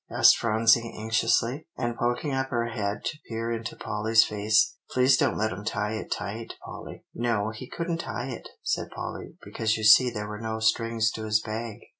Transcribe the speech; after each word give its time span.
asked 0.09 0.35
Phronsie 0.35 0.95
anxiously, 0.97 1.67
and 1.77 1.95
poking 1.95 2.33
up 2.33 2.49
her 2.49 2.69
head 2.69 3.05
to 3.05 3.19
peer 3.29 3.51
into 3.51 3.75
Polly's 3.75 4.23
face. 4.23 4.75
"Please 4.89 5.15
don't 5.15 5.37
let 5.37 5.51
him 5.51 5.63
tie 5.63 5.93
it 5.93 6.11
tight, 6.11 6.55
Polly." 6.65 7.05
"No; 7.13 7.51
he 7.51 7.69
couldn't 7.69 7.99
tie 7.99 8.29
it," 8.29 8.49
said 8.63 8.89
Polly, 8.89 9.35
"because 9.43 9.77
you 9.77 9.83
see 9.83 10.09
there 10.09 10.27
were 10.27 10.41
no 10.41 10.57
strings 10.57 11.11
to 11.11 11.25
his 11.25 11.39
bag." 11.39 11.81